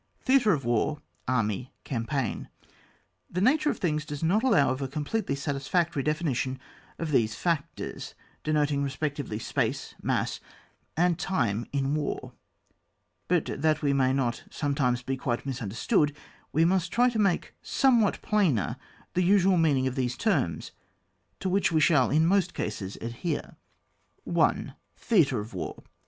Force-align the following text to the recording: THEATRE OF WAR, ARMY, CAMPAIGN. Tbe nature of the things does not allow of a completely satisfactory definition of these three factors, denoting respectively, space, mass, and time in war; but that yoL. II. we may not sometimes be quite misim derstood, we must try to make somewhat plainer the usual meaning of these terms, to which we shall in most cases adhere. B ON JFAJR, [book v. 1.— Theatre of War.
THEATRE 0.25 0.51
OF 0.53 0.65
WAR, 0.65 0.99
ARMY, 1.27 1.71
CAMPAIGN. 1.83 2.47
Tbe 3.31 3.43
nature 3.43 3.69
of 3.69 3.75
the 3.75 3.81
things 3.81 4.03
does 4.03 4.23
not 4.23 4.41
allow 4.41 4.71
of 4.71 4.81
a 4.81 4.87
completely 4.87 5.35
satisfactory 5.35 6.01
definition 6.01 6.59
of 6.97 7.11
these 7.11 7.35
three 7.37 7.43
factors, 7.43 8.15
denoting 8.43 8.83
respectively, 8.83 9.37
space, 9.37 9.93
mass, 10.01 10.39
and 10.97 11.19
time 11.19 11.67
in 11.71 11.93
war; 11.93 12.33
but 13.27 13.45
that 13.45 13.61
yoL. 13.77 13.83
II. 13.83 13.83
we 13.89 13.93
may 13.93 14.11
not 14.11 14.43
sometimes 14.49 15.03
be 15.03 15.17
quite 15.17 15.45
misim 15.45 15.69
derstood, 15.69 16.15
we 16.51 16.65
must 16.65 16.91
try 16.91 17.07
to 17.07 17.19
make 17.19 17.53
somewhat 17.61 18.23
plainer 18.23 18.77
the 19.13 19.21
usual 19.21 19.57
meaning 19.57 19.85
of 19.85 19.93
these 19.93 20.17
terms, 20.17 20.71
to 21.39 21.47
which 21.47 21.71
we 21.71 21.79
shall 21.79 22.09
in 22.09 22.25
most 22.25 22.55
cases 22.55 22.97
adhere. 23.01 23.55
B 24.25 24.31
ON 24.31 24.49
JFAJR, 24.49 24.49
[book 24.49 24.55
v. 24.65 24.69
1.— 24.71 24.75
Theatre 24.97 25.39
of 25.41 25.53
War. 25.53 25.83